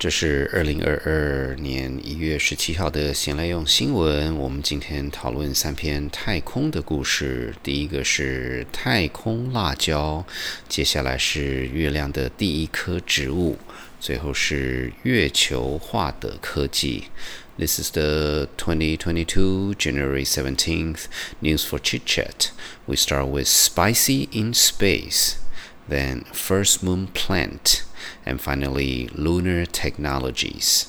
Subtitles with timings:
[0.00, 4.34] 这是二零二二年一月十七号的闲来用新闻。
[4.38, 7.54] 我们今天讨论三篇太空的故事。
[7.62, 10.24] 第一个是太空辣椒，
[10.66, 13.58] 接下来是月亮的第一颗植物，
[14.00, 17.08] 最后是月球化的科技。
[17.58, 21.04] This is the 2022 January 17th
[21.42, 22.52] news for Chit Chat.
[22.86, 25.34] We start with spicy in space,
[25.90, 27.82] then first moon plant.
[28.24, 30.84] And finally lunar technologies.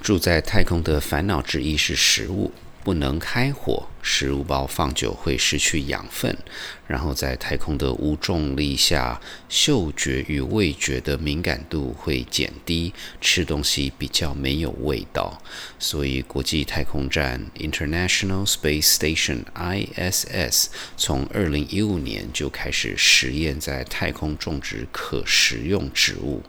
[0.00, 2.52] 住在太空的烦恼之一是食物，
[2.84, 3.88] 不能开火。
[4.08, 6.38] 食物包放久会失去养分，
[6.86, 15.42] 然后在太空的无重力下，嗅觉与味觉的敏感度会减低，吃东西比较没有味道。
[15.80, 26.44] 所以，国际太空站 （International Space Station，ISS） 从二零一五年就开始实验在太空种植可食用植物。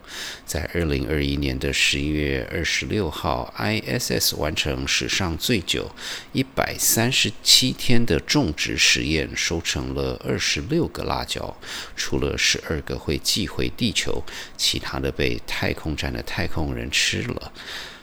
[0.45, 5.89] 在二零二一年的十一月二十六号，ISS 完成史上最久
[6.33, 7.33] 一百三十。
[7.48, 11.56] 七天的种植实验收成了二十六个辣椒，
[11.95, 14.22] 除了十二个会寄回地球，
[14.58, 17.54] 其他的被太空站的太空人吃了。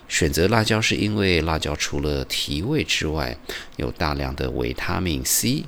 [0.08, 3.36] 选择辣椒是因为辣椒除了提味之外，
[3.76, 5.64] 有大量的维他命 C，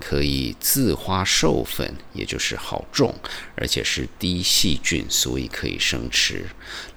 [0.00, 3.14] 可以自花授粉，也就是好种，
[3.54, 6.44] 而且是低细菌，所以可以生吃。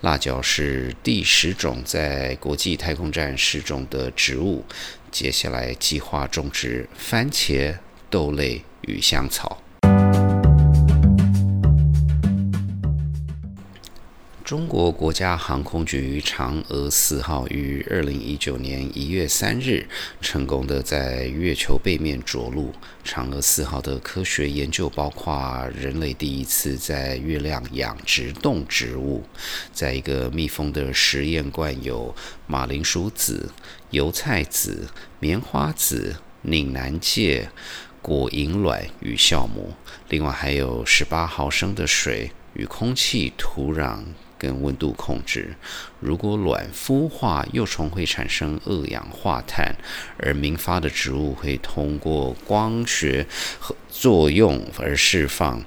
[0.02, 4.66] 辣椒是第十种在国际太空站试种的植物。
[5.14, 7.78] 接下来计划种植番茄、
[8.10, 9.63] 豆类与香草。
[14.54, 19.84] 中国国家航空局嫦娥四号于二零一九年一月三日
[20.22, 22.72] 成功的在月球背面着陆。
[23.04, 29.24] 嫦娥四号的科学研究包括人类第一次在月亮养殖动植物，
[29.72, 32.14] 在一个密封的实验罐有
[32.46, 33.50] 马铃薯籽、
[33.90, 34.88] 油菜籽、
[35.20, 37.50] 棉花籽、岭南芥、
[38.04, 39.74] 果蝇卵与酵母，
[40.10, 44.04] 另外还有十八毫升的水与空气、土壤。
[44.44, 45.56] 跟温度控制，
[46.02, 49.74] 如果卵孵化，幼虫会产生二氧化碳，
[50.18, 53.26] 而明发的植物会通过光学
[53.90, 55.64] 作用而释放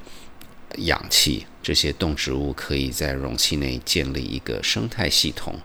[0.77, 1.47] 氧气。
[1.63, 5.59] 这些动植物可以在容器内建立一个生态系统。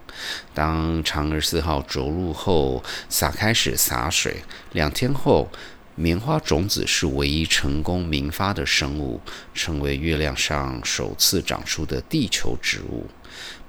[0.53, 4.37] 当嫦娥四号着陆后，撒开始洒水，
[4.71, 5.51] 两天后。
[5.95, 9.19] 棉花种子是唯一成功萌发的生物，
[9.53, 13.07] 成为月亮上首次长出的地球植物。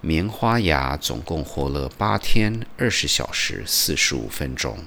[0.01, 4.79] 棉花芽总共活了八天、二十小时、四十五分钟。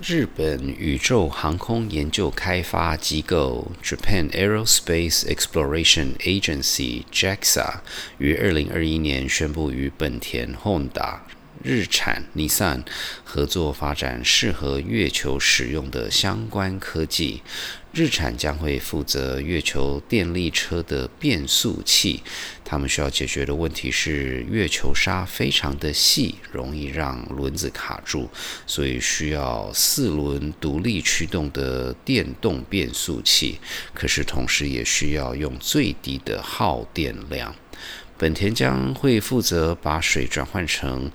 [0.00, 7.80] 日本宇宙航空研究开发机构 Japan Aerospace Exploration Agency（JAXA）
[8.18, 11.18] 于二零二一年宣布与本田 Honda。
[11.62, 12.82] 日产、Nissan
[13.24, 17.42] 合作发展适合月球使用的相关科技。
[17.92, 22.22] 日产将会负责月球电力车的变速器。
[22.62, 28.28] 他们需要解决的问题是，月球沙非常的细，容易让轮子卡住，
[28.66, 33.58] 所以需要四轮独立驱动的电动变速器。
[33.94, 37.56] 可是同时也需要用最低的耗电量。
[38.18, 41.08] 本田将会负责把水转换成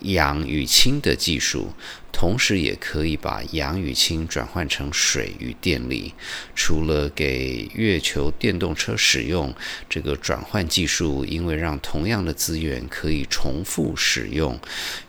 [0.00, 1.74] 氧与氢的技术，
[2.10, 6.14] 同时也可以把氧与氢转换成水与电力。
[6.54, 9.54] 除了给月球电动车使用，
[9.90, 14.58] 这个转换技术因为让同样的资源可以重复使用，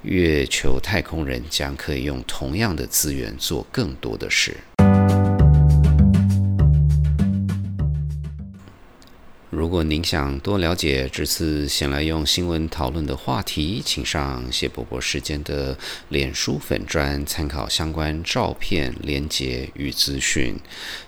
[0.01, 4.57] 月球太空人将可以用同样的资源做更多的事。
[9.67, 15.77] 如果您想多了解这次先来用新闻讨论的话题，请上谢伯伯时间的
[16.07, 20.57] 脸书粉专参考相关照片、连结与资讯。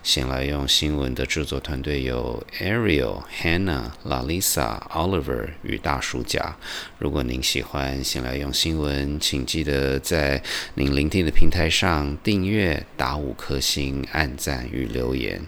[0.04, 6.58] 先来用新闻的制作团队有 Ariel、Hannah、Lalisa、Oliver 与大叔甲。
[6.98, 10.44] 如果您喜欢先来用新闻，请记得在
[10.74, 15.42] 您聆听的平台上订阅、打五颗星、按赞与留言。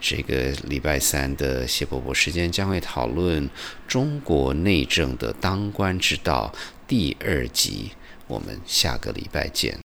[0.00, 3.48] 这个礼拜三的谢伯伯时间将会讨论
[3.86, 6.54] 中国内政的当官之道
[6.86, 7.90] 第二集，
[8.26, 9.87] 我们下个礼拜见。